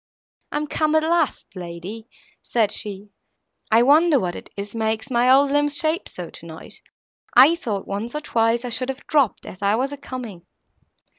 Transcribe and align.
"I 0.51 0.57
am 0.57 0.65
come, 0.65 0.95
at 0.95 1.03
last, 1.03 1.55
lady," 1.55 2.07
said 2.41 2.71
she; 2.71 3.09
"I 3.69 3.83
wonder 3.83 4.19
what 4.19 4.35
it 4.35 4.49
is 4.57 4.73
makes 4.73 5.11
my 5.11 5.29
old 5.31 5.51
limbs 5.51 5.77
shake 5.77 6.09
so, 6.09 6.31
tonight. 6.31 6.81
I 7.37 7.53
thought, 7.55 7.85
once 7.85 8.15
or 8.15 8.21
twice, 8.21 8.65
I 8.65 8.69
should 8.69 8.89
have 8.89 9.05
dropped, 9.05 9.45
as 9.45 9.61
I 9.61 9.75
was 9.75 9.91
a 9.91 9.97
coming." 9.97 10.47